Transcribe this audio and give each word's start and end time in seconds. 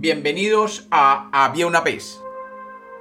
bienvenidos 0.00 0.86
a 0.92 1.28
Había 1.32 1.66
una 1.66 1.80
vez. 1.80 2.22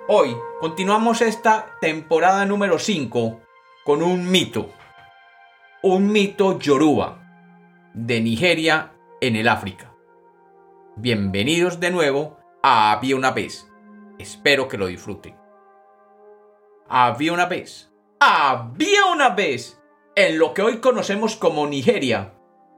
Hoy 0.07 0.36
continuamos 0.60 1.21
esta 1.21 1.78
temporada 1.79 2.44
número 2.46 2.79
5 2.79 3.39
con 3.85 4.01
un 4.01 4.31
mito. 4.31 4.71
Un 5.83 6.12
mito 6.12 6.57
yoruba 6.57 7.21
de 7.94 8.20
Nigeria 8.21 8.94
en 9.21 9.35
el 9.35 9.47
África. 9.47 9.94
Bienvenidos 10.96 11.79
de 11.79 11.92
nuevo 11.92 12.39
a 12.63 12.94
Había 12.94 13.16
una 13.16 13.29
vez. 13.29 13.71
Espero 14.17 14.67
que 14.67 14.79
lo 14.79 14.88
disfruten. 14.88 15.35
Había 16.89 17.31
una 17.31 17.45
vez. 17.45 17.91
Había 18.20 19.05
una 19.13 19.29
vez 19.29 19.79
en 20.16 20.39
lo 20.39 20.55
que 20.55 20.63
hoy 20.63 20.79
conocemos 20.79 21.35
como 21.35 21.67
Nigeria, 21.67 22.34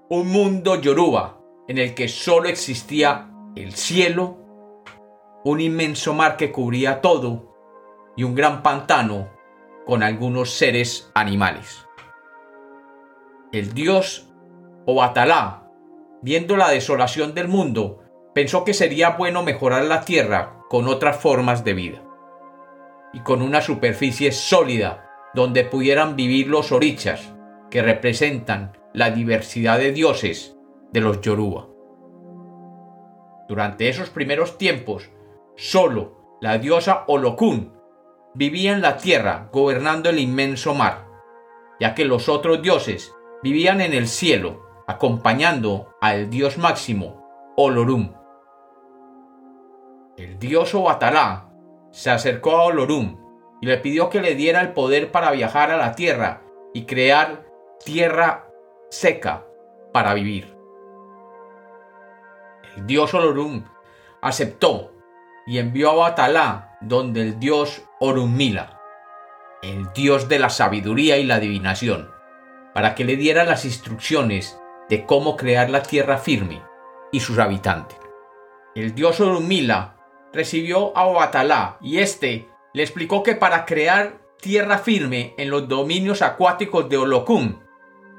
un 0.10 0.28
mundo 0.28 0.76
yoruba 0.76 1.40
en 1.70 1.78
el 1.78 1.96
que 1.96 2.10
solo 2.10 2.50
existía 2.50 3.29
el 3.56 3.74
cielo, 3.74 4.38
un 5.44 5.62
inmenso 5.62 6.14
mar 6.14 6.38
que 6.38 6.52
cubría 6.52 7.02
todo 7.02 7.56
y 8.16 8.24
un 8.24 8.36
gran 8.36 8.62
pantano 8.64 9.30
con 9.86 10.04
algunos 10.04 10.52
seres 10.52 11.12
animales. 11.16 11.86
El 13.52 13.74
dios 13.74 14.28
Obatalá, 14.86 15.68
viendo 16.22 16.58
la 16.58 16.70
desolación 16.70 17.34
del 17.34 17.48
mundo, 17.48 18.04
pensó 18.34 18.64
que 18.64 18.74
sería 18.74 19.12
bueno 19.12 19.44
mejorar 19.44 19.86
la 19.86 20.02
tierra 20.02 20.64
con 20.70 20.88
otras 20.88 21.18
formas 21.18 21.64
de 21.64 21.74
vida 21.74 22.04
y 23.14 23.22
con 23.22 23.42
una 23.42 23.62
superficie 23.62 24.32
sólida 24.32 25.10
donde 25.34 25.64
pudieran 25.64 26.16
vivir 26.16 26.48
los 26.48 26.72
orichas, 26.72 27.34
que 27.70 27.82
representan 27.82 28.78
la 28.94 29.12
diversidad 29.12 29.78
de 29.78 29.92
dioses 29.92 30.58
de 30.92 31.02
los 31.02 31.22
Yoruba. 31.22 31.69
Durante 33.50 33.90
esos 33.90 34.12
primeros 34.12 34.60
tiempos, 34.60 35.10
solo 35.56 36.38
la 36.40 36.60
diosa 36.60 37.06
Olokun 37.08 37.74
vivía 38.36 38.74
en 38.74 38.82
la 38.84 38.98
tierra 38.98 39.50
gobernando 39.52 40.12
el 40.12 40.20
inmenso 40.20 40.76
mar, 40.76 41.08
ya 41.80 41.96
que 41.96 42.06
los 42.06 42.30
otros 42.30 42.62
dioses 42.62 43.12
vivían 43.42 43.82
en 43.82 43.94
el 43.94 44.08
cielo 44.08 44.84
acompañando 44.88 45.96
al 46.00 46.30
dios 46.30 46.60
máximo 46.60 47.54
Olorum. 47.58 48.14
El 50.16 50.38
dios 50.38 50.76
Obatalá 50.76 51.50
se 51.90 52.12
acercó 52.12 52.52
a 52.52 52.66
Olorum 52.66 53.18
y 53.62 53.66
le 53.66 53.80
pidió 53.80 54.12
que 54.12 54.22
le 54.22 54.36
diera 54.36 54.62
el 54.62 54.74
poder 54.74 55.12
para 55.12 55.32
viajar 55.32 55.72
a 55.72 55.78
la 55.78 55.96
tierra 55.96 56.44
y 56.72 56.86
crear 56.86 57.48
tierra 57.84 58.48
seca 58.92 59.44
para 59.92 60.14
vivir 60.14 60.59
dios 62.86 63.14
Olorum 63.14 63.64
aceptó 64.22 64.94
y 65.46 65.58
envió 65.58 65.92
a 65.92 65.96
Batalá 65.96 66.78
donde 66.82 67.22
el 67.22 67.40
dios 67.40 67.82
Orunmila, 68.00 68.80
el 69.62 69.92
dios 69.94 70.30
de 70.30 70.40
la 70.40 70.50
sabiduría 70.50 71.18
y 71.18 71.24
la 71.24 71.36
adivinación, 71.36 72.12
para 72.74 72.96
que 72.96 73.04
le 73.04 73.16
diera 73.16 73.44
las 73.44 73.66
instrucciones 73.66 74.60
de 74.90 75.06
cómo 75.06 75.36
crear 75.36 75.70
la 75.70 75.84
tierra 75.84 76.18
firme 76.18 76.62
y 77.12 77.20
sus 77.20 77.40
habitantes. 77.40 77.98
El 78.76 78.96
dios 78.96 79.20
Orunmila 79.20 79.98
recibió 80.32 80.96
a 80.98 81.06
Batalá 81.06 81.78
y 81.82 81.98
éste 81.98 82.48
le 82.74 82.84
explicó 82.84 83.24
que 83.24 83.36
para 83.36 83.66
crear 83.66 84.20
tierra 84.40 84.78
firme 84.78 85.34
en 85.38 85.50
los 85.50 85.68
dominios 85.68 86.22
acuáticos 86.22 86.88
de 86.88 86.98
Olokun 86.98 87.60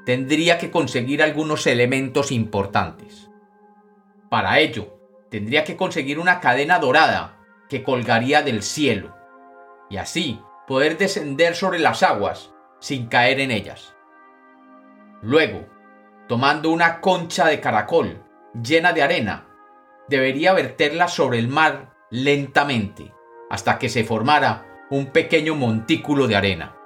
tendría 0.05 0.57
que 0.57 0.69
conseguir 0.69 1.23
algunos 1.23 1.65
elementos 1.67 2.31
importantes. 2.31 3.30
Para 4.31 4.59
ello, 4.59 4.97
tendría 5.29 5.65
que 5.65 5.75
conseguir 5.75 6.17
una 6.17 6.39
cadena 6.39 6.79
dorada 6.79 7.37
que 7.67 7.83
colgaría 7.83 8.41
del 8.41 8.63
cielo, 8.63 9.13
y 9.89 9.97
así 9.97 10.41
poder 10.67 10.97
descender 10.97 11.53
sobre 11.53 11.79
las 11.79 12.01
aguas 12.01 12.53
sin 12.79 13.07
caer 13.07 13.41
en 13.41 13.51
ellas. 13.51 13.93
Luego, 15.21 15.67
tomando 16.29 16.69
una 16.69 17.01
concha 17.01 17.45
de 17.47 17.59
caracol 17.59 18.23
llena 18.53 18.93
de 18.93 19.03
arena, 19.03 19.49
debería 20.07 20.53
verterla 20.53 21.09
sobre 21.09 21.37
el 21.37 21.49
mar 21.49 21.93
lentamente 22.09 23.13
hasta 23.49 23.77
que 23.77 23.89
se 23.89 24.05
formara 24.05 24.65
un 24.89 25.07
pequeño 25.07 25.55
montículo 25.55 26.27
de 26.27 26.37
arena. 26.37 26.77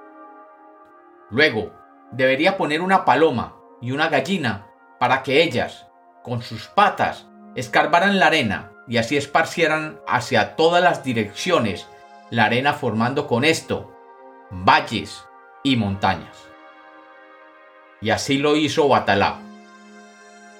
Luego, 1.30 1.72
debería 2.10 2.56
poner 2.56 2.80
una 2.80 3.04
paloma 3.04 3.54
y 3.80 3.92
una 3.92 4.08
gallina 4.08 4.66
para 4.98 5.22
que 5.22 5.44
ellas, 5.44 5.86
con 6.24 6.42
sus 6.42 6.66
patas, 6.66 7.28
escarbaran 7.56 8.18
la 8.20 8.28
arena 8.28 8.70
y 8.86 8.98
así 8.98 9.16
esparcieran 9.16 9.98
hacia 10.06 10.54
todas 10.54 10.82
las 10.82 11.02
direcciones 11.02 11.88
la 12.30 12.44
arena 12.44 12.74
formando 12.74 13.26
con 13.26 13.44
esto 13.44 13.92
valles 14.50 15.24
y 15.62 15.76
montañas. 15.76 16.36
Y 18.00 18.10
así 18.10 18.38
lo 18.38 18.56
hizo 18.56 18.88
Batalá. 18.88 19.38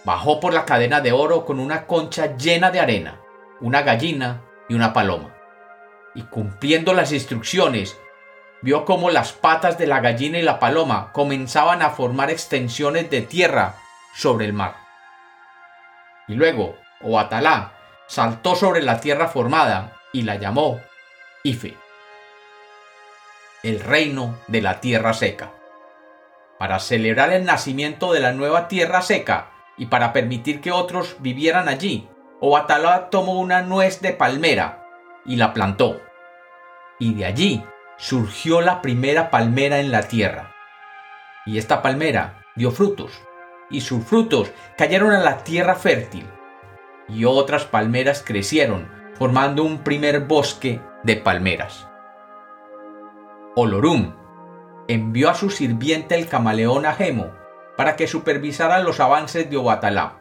Bajó 0.05 0.41
por 0.41 0.55
la 0.55 0.65
cadena 0.65 1.01
de 1.01 1.13
oro 1.13 1.45
con 1.45 1.61
una 1.61 1.87
concha 1.87 2.37
llena 2.37 2.71
de 2.71 2.81
arena, 2.81 3.21
una 3.61 3.83
gallina 3.83 4.43
y 4.69 4.75
una 4.75 4.93
paloma. 4.93 5.35
Y 6.15 6.23
cumpliendo 6.23 6.95
las 6.95 7.13
instrucciones, 7.13 7.99
vio 8.63 8.85
cómo 8.85 9.11
las 9.11 9.33
patas 9.33 9.79
de 9.79 9.87
la 9.87 10.01
gallina 10.01 10.39
y 10.39 10.43
la 10.43 10.59
paloma 10.59 11.13
comenzaban 11.13 11.83
a 11.83 11.91
formar 11.91 12.31
extensiones 12.31 13.11
de 13.11 13.23
tierra 13.23 13.75
sobre 14.15 14.47
el 14.47 14.53
mar. 14.53 14.77
Y 16.29 16.35
luego, 16.35 16.77
o 17.03 17.19
Atalá, 17.19 17.73
saltó 18.07 18.55
sobre 18.55 18.83
la 18.83 19.01
tierra 19.01 19.29
formada 19.29 19.97
y 20.13 20.23
la 20.23 20.37
llamó 20.37 20.81
Ife, 21.43 21.77
el 23.63 23.81
reino 23.81 24.39
de 24.47 24.63
la 24.63 24.81
tierra 24.81 25.13
seca. 25.13 25.53
Para 26.59 26.79
celebrar 26.79 27.33
el 27.33 27.45
nacimiento 27.45 28.13
de 28.13 28.21
la 28.21 28.33
nueva 28.33 28.69
tierra 28.69 29.03
seca 29.03 29.51
y 29.77 29.87
para 29.87 30.13
permitir 30.13 30.61
que 30.61 30.73
otros 30.73 31.17
vivieran 31.21 31.69
allí, 31.69 32.09
Oatalá 32.41 33.11
tomó 33.11 33.41
una 33.41 33.63
nuez 33.63 34.01
de 34.01 34.13
palmera 34.13 34.87
y 35.25 35.37
la 35.37 35.53
plantó. 35.53 36.01
Y 36.99 37.15
de 37.15 37.27
allí 37.27 37.65
surgió 37.99 38.61
la 38.61 38.83
primera 38.83 39.31
palmera 39.31 39.81
en 39.81 39.91
la 39.91 40.03
tierra. 40.03 40.55
Y 41.45 41.59
esta 41.59 41.83
palmera 41.83 42.43
dio 42.55 42.71
frutos, 42.71 43.13
y 43.71 43.81
sus 43.81 44.05
frutos 44.05 44.51
cayeron 44.77 45.13
a 45.13 45.21
la 45.21 45.39
tierra 45.39 45.75
fértil, 45.75 46.27
y 47.09 47.25
otras 47.25 47.65
palmeras 47.65 48.23
crecieron, 48.25 48.91
formando 49.15 49.63
un 49.65 49.83
primer 49.83 50.21
bosque 50.21 50.81
de 51.03 51.17
palmeras. 51.17 51.89
Olorum 53.55 54.15
envió 54.89 55.31
a 55.31 55.35
su 55.35 55.51
sirviente 55.51 56.15
el 56.15 56.29
camaleón 56.29 56.87
Agemo 56.87 57.33
para 57.77 57.97
que 57.97 58.07
supervisara 58.07 58.81
los 58.81 59.01
avances 59.01 59.49
de 59.51 59.57
Obatalá. 59.57 60.21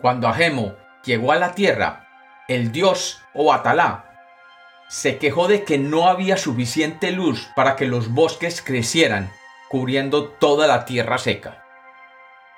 Cuando 0.00 0.28
Agemo 0.28 0.74
llegó 1.04 1.32
a 1.32 1.36
la 1.36 1.54
tierra, 1.54 2.08
el 2.48 2.72
dios 2.72 3.22
Obatalá 3.34 4.06
se 4.88 5.18
quejó 5.18 5.46
de 5.46 5.62
que 5.64 5.78
no 5.78 6.08
había 6.08 6.36
suficiente 6.36 7.12
luz 7.12 7.48
para 7.54 7.76
que 7.76 7.86
los 7.86 8.12
bosques 8.12 8.60
crecieran, 8.60 9.30
cubriendo 9.68 10.30
toda 10.30 10.66
la 10.66 10.84
tierra 10.84 11.18
seca. 11.18 11.64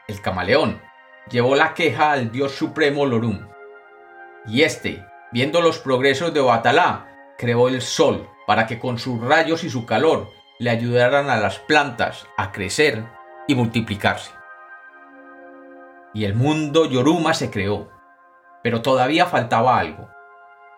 El 0.08 0.22
camaleón 0.22 0.80
llevó 1.30 1.54
la 1.54 1.74
queja 1.74 2.12
al 2.12 2.30
dios 2.30 2.52
supremo 2.52 3.06
Lorum. 3.06 3.48
Y 4.46 4.62
éste, 4.62 5.04
viendo 5.32 5.60
los 5.60 5.78
progresos 5.78 6.34
de 6.34 6.40
Batalá, 6.40 7.34
creó 7.38 7.68
el 7.68 7.82
sol 7.82 8.28
para 8.46 8.66
que 8.66 8.78
con 8.78 8.98
sus 8.98 9.20
rayos 9.20 9.64
y 9.64 9.70
su 9.70 9.86
calor 9.86 10.30
le 10.58 10.70
ayudaran 10.70 11.30
a 11.30 11.36
las 11.36 11.58
plantas 11.58 12.26
a 12.36 12.52
crecer 12.52 13.04
y 13.46 13.54
multiplicarse. 13.54 14.32
Y 16.14 16.24
el 16.24 16.34
mundo 16.34 16.86
Yoruma 16.86 17.34
se 17.34 17.50
creó, 17.50 17.90
pero 18.62 18.82
todavía 18.82 19.26
faltaba 19.26 19.78
algo. 19.78 20.08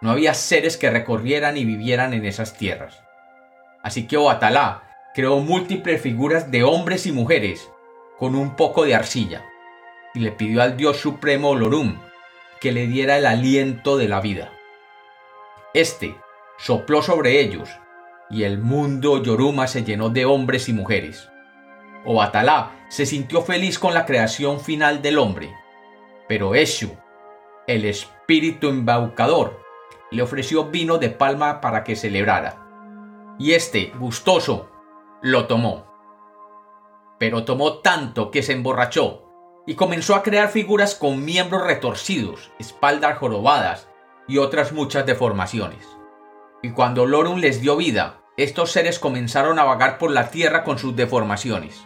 No 0.00 0.10
había 0.10 0.34
seres 0.34 0.76
que 0.76 0.90
recorrieran 0.90 1.56
y 1.56 1.64
vivieran 1.64 2.12
en 2.12 2.24
esas 2.24 2.56
tierras. 2.56 3.02
Así 3.82 4.06
que 4.06 4.16
Oatalá 4.16 4.82
creó 5.14 5.40
múltiples 5.40 6.00
figuras 6.00 6.50
de 6.50 6.62
hombres 6.62 7.06
y 7.06 7.12
mujeres 7.12 7.70
con 8.18 8.34
un 8.34 8.56
poco 8.56 8.84
de 8.84 8.94
arcilla 8.94 9.44
y 10.14 10.20
le 10.20 10.32
pidió 10.32 10.62
al 10.62 10.76
dios 10.76 10.98
supremo 10.98 11.50
Olorum 11.50 11.98
que 12.60 12.72
le 12.72 12.86
diera 12.86 13.18
el 13.18 13.26
aliento 13.26 13.98
de 13.98 14.08
la 14.08 14.20
vida. 14.20 14.52
Este 15.74 16.16
sopló 16.56 17.02
sobre 17.02 17.40
ellos 17.40 17.68
y 18.30 18.44
el 18.44 18.58
mundo 18.58 19.22
Yoruma 19.22 19.66
se 19.66 19.82
llenó 19.82 20.08
de 20.08 20.24
hombres 20.24 20.68
y 20.68 20.72
mujeres. 20.72 21.28
Obatalá 22.06 22.86
se 22.88 23.06
sintió 23.06 23.42
feliz 23.42 23.78
con 23.78 23.92
la 23.92 24.06
creación 24.06 24.60
final 24.60 25.02
del 25.02 25.18
hombre, 25.18 25.52
pero 26.28 26.54
Eshu, 26.54 26.96
el 27.66 27.84
espíritu 27.84 28.68
embaucador, 28.68 29.60
le 30.10 30.22
ofreció 30.22 30.66
vino 30.66 30.98
de 30.98 31.10
palma 31.10 31.60
para 31.60 31.82
que 31.82 31.96
celebrara. 31.96 32.60
Y 33.38 33.52
este, 33.52 33.92
gustoso, 33.98 34.70
lo 35.22 35.46
tomó. 35.46 35.86
Pero 37.18 37.44
tomó 37.44 37.78
tanto 37.78 38.30
que 38.30 38.42
se 38.42 38.52
emborrachó 38.52 39.23
y 39.66 39.74
comenzó 39.74 40.14
a 40.14 40.22
crear 40.22 40.48
figuras 40.48 40.94
con 40.94 41.24
miembros 41.24 41.66
retorcidos, 41.66 42.50
espaldas 42.58 43.18
jorobadas 43.18 43.88
y 44.28 44.38
otras 44.38 44.72
muchas 44.72 45.06
deformaciones. 45.06 45.86
Y 46.62 46.70
cuando 46.70 47.06
Lorun 47.06 47.40
les 47.40 47.60
dio 47.60 47.76
vida, 47.76 48.20
estos 48.36 48.72
seres 48.72 48.98
comenzaron 48.98 49.58
a 49.58 49.64
vagar 49.64 49.98
por 49.98 50.10
la 50.10 50.30
tierra 50.30 50.64
con 50.64 50.78
sus 50.78 50.96
deformaciones. 50.96 51.82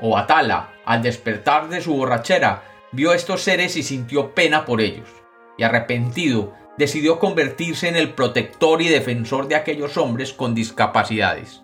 Obatala, 0.00 0.72
al 0.84 1.02
despertar 1.02 1.68
de 1.68 1.80
su 1.80 1.94
borrachera, 1.94 2.64
vio 2.92 3.12
estos 3.12 3.42
seres 3.42 3.76
y 3.76 3.82
sintió 3.82 4.34
pena 4.34 4.64
por 4.64 4.80
ellos, 4.80 5.08
y 5.56 5.62
arrepentido, 5.62 6.52
decidió 6.76 7.18
convertirse 7.18 7.88
en 7.88 7.96
el 7.96 8.12
protector 8.12 8.82
y 8.82 8.88
defensor 8.88 9.48
de 9.48 9.54
aquellos 9.54 9.96
hombres 9.96 10.32
con 10.32 10.54
discapacidades. 10.54 11.62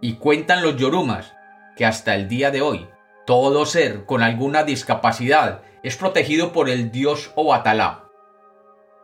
Y 0.00 0.14
cuentan 0.14 0.62
los 0.62 0.76
yorumas 0.76 1.34
que 1.76 1.84
hasta 1.84 2.14
el 2.14 2.28
día 2.28 2.50
de 2.50 2.62
hoy, 2.62 2.88
todo 3.28 3.66
ser 3.66 4.06
con 4.06 4.22
alguna 4.22 4.62
discapacidad 4.62 5.60
es 5.82 5.98
protegido 5.98 6.50
por 6.50 6.70
el 6.70 6.90
dios 6.90 7.30
Obatalá. 7.36 8.04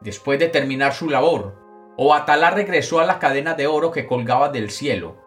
Después 0.00 0.38
de 0.38 0.48
terminar 0.48 0.94
su 0.94 1.10
labor, 1.10 1.60
Obatalá 1.98 2.48
regresó 2.48 3.00
a 3.00 3.04
la 3.04 3.18
cadena 3.18 3.52
de 3.52 3.66
oro 3.66 3.90
que 3.90 4.06
colgaba 4.06 4.48
del 4.48 4.70
cielo 4.70 5.18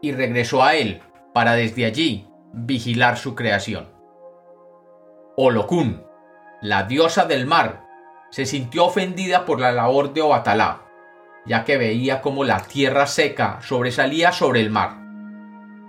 y 0.00 0.12
regresó 0.12 0.64
a 0.64 0.76
él 0.76 1.02
para 1.34 1.52
desde 1.52 1.84
allí 1.84 2.26
vigilar 2.54 3.18
su 3.18 3.34
creación. 3.34 3.92
Olokun, 5.36 6.02
la 6.62 6.84
diosa 6.84 7.26
del 7.26 7.44
mar, 7.44 7.84
se 8.30 8.46
sintió 8.46 8.86
ofendida 8.86 9.44
por 9.44 9.60
la 9.60 9.72
labor 9.72 10.14
de 10.14 10.22
Obatalá, 10.22 10.86
ya 11.44 11.66
que 11.66 11.76
veía 11.76 12.22
cómo 12.22 12.44
la 12.44 12.62
tierra 12.62 13.06
seca 13.06 13.58
sobresalía 13.60 14.32
sobre 14.32 14.62
el 14.62 14.70
mar, 14.70 14.99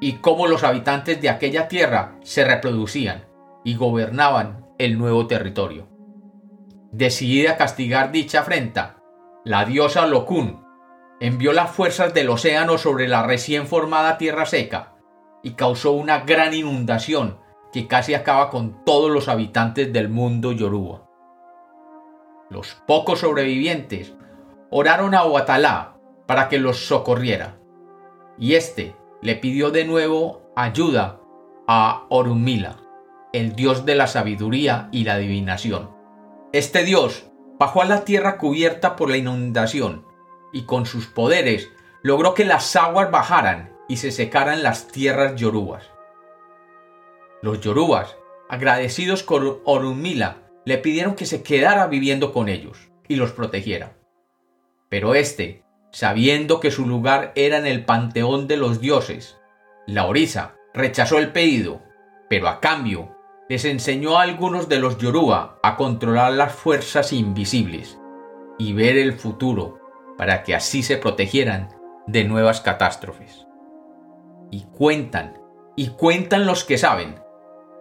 y 0.02 0.14
cómo 0.14 0.48
los 0.48 0.64
habitantes 0.64 1.22
de 1.22 1.30
aquella 1.30 1.68
tierra 1.70 2.16
se 2.24 2.44
reproducían 2.44 3.28
y 3.64 3.76
gobernaban 3.76 4.66
el 4.80 4.98
nuevo 4.98 5.28
territorio. 5.28 5.88
Decidida 6.92 7.52
a 7.52 7.58
castigar 7.58 8.12
dicha 8.12 8.42
afrenta, 8.42 8.98
la 9.46 9.64
diosa 9.64 10.08
Lokun 10.08 10.66
envió 11.20 11.54
las 11.54 11.70
fuerzas 11.70 12.16
del 12.16 12.30
océano 12.30 12.80
sobre 12.80 13.08
la 13.08 13.24
recién 13.24 13.68
formada 13.68 14.18
tierra 14.18 14.48
seca 14.48 14.96
y 15.44 15.52
causó 15.52 15.92
una 15.92 16.22
gran 16.22 16.56
inundación 16.56 17.40
que 17.72 17.88
casi 17.88 18.16
acaba 18.16 18.50
con 18.50 18.84
todos 18.84 19.12
los 19.12 19.28
habitantes 19.28 19.94
del 19.94 20.10
mundo 20.10 20.52
yoruba. 20.52 21.08
Los 22.50 22.76
pocos 22.88 23.20
sobrevivientes 23.20 24.16
oraron 24.72 25.14
a 25.14 25.24
Oatalá 25.26 25.96
para 26.26 26.50
que 26.50 26.58
los 26.58 26.88
socorriera, 26.88 27.58
y 28.38 28.56
éste 28.56 28.96
le 29.22 29.36
pidió 29.36 29.72
de 29.72 29.86
nuevo 29.86 30.52
ayuda 30.56 31.20
a 31.68 32.06
Orumila, 32.10 32.78
el 33.34 33.56
dios 33.56 33.86
de 33.86 33.96
la 33.96 34.08
sabiduría 34.08 34.90
y 34.92 35.04
la 35.04 35.14
adivinación. 35.14 35.92
Este 36.54 36.84
dios 36.84 37.28
bajó 37.60 37.82
a 37.82 37.86
la 37.86 38.04
tierra 38.04 38.38
cubierta 38.38 38.96
por 38.96 39.10
la 39.10 39.18
inundación, 39.18 40.06
y 40.52 40.64
con 40.64 40.86
sus 40.86 41.06
poderes 41.06 41.70
logró 42.02 42.34
que 42.34 42.46
las 42.46 42.76
aguas 42.76 43.12
bajaran 43.12 43.72
y 43.88 43.98
se 43.98 44.12
secaran 44.12 44.64
las 44.64 44.88
tierras 44.88 45.36
yorubas. 45.36 45.90
Los 47.42 47.62
yorubas, 47.62 48.18
agradecidos 48.50 49.24
con 49.24 49.60
Orunmila, 49.64 50.38
le 50.66 50.78
pidieron 50.78 51.16
que 51.16 51.26
se 51.26 51.44
quedara 51.44 51.88
viviendo 51.88 52.34
con 52.34 52.50
ellos 52.50 52.90
y 53.08 53.16
los 53.16 53.32
protegiera. 53.32 53.98
Pero 54.90 55.16
éste, 55.16 55.64
sabiendo 55.92 56.60
que 56.60 56.72
su 56.72 56.88
lugar 56.88 57.34
era 57.36 57.58
en 57.58 57.68
el 57.68 57.86
panteón 57.86 58.48
de 58.48 58.58
los 58.58 58.80
dioses, 58.80 59.38
la 59.86 60.06
Orisa 60.06 60.56
rechazó 60.74 61.20
el 61.20 61.32
pedido, 61.32 61.82
pero 62.30 62.48
a 62.48 62.62
cambio 62.62 63.18
les 63.50 63.66
enseñó 63.66 64.18
a 64.18 64.22
algunos 64.22 64.70
de 64.70 64.80
los 64.80 64.98
Yoruba 64.98 65.60
a 65.62 65.76
controlar 65.76 66.32
las 66.34 66.54
fuerzas 66.54 67.12
invisibles 67.12 68.00
y 68.58 68.72
ver 68.72 68.98
el 68.98 69.14
futuro 69.14 69.80
para 70.18 70.44
que 70.44 70.56
así 70.56 70.84
se 70.84 70.96
protegieran 70.96 71.70
de 72.08 72.24
nuevas 72.24 72.62
catástrofes. 72.62 73.46
Y 74.50 74.64
cuentan, 74.78 75.42
y 75.76 75.90
cuentan 75.90 76.46
los 76.46 76.64
que 76.64 76.78
saben, 76.78 77.16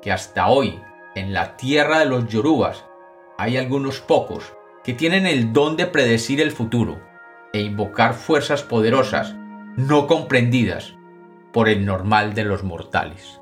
que 0.02 0.10
hasta 0.10 0.48
hoy 0.48 0.80
en 1.14 1.32
la 1.32 1.56
tierra 1.56 2.00
de 2.00 2.06
los 2.06 2.26
yorubas 2.28 2.84
hay 3.38 3.56
algunos 3.56 4.00
pocos 4.00 4.52
que 4.82 4.94
tienen 4.94 5.26
el 5.26 5.52
don 5.52 5.76
de 5.76 5.86
predecir 5.86 6.40
el 6.40 6.50
futuro 6.50 7.09
e 7.52 7.60
invocar 7.60 8.14
fuerzas 8.14 8.62
poderosas 8.62 9.34
no 9.76 10.06
comprendidas 10.06 10.94
por 11.52 11.68
el 11.68 11.84
normal 11.84 12.34
de 12.34 12.44
los 12.44 12.62
mortales. 12.62 13.40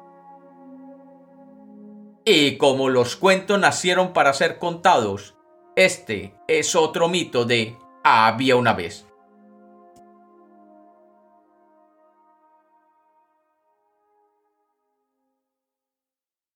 Y 2.24 2.56
como 2.58 2.90
los 2.90 3.16
cuentos 3.16 3.58
nacieron 3.58 4.12
para 4.12 4.32
ser 4.34 4.58
contados, 4.58 5.34
este 5.76 6.34
es 6.46 6.76
otro 6.76 7.08
mito 7.08 7.44
de 7.44 7.76
había 8.04 8.56
una 8.56 8.74
vez. 8.74 9.07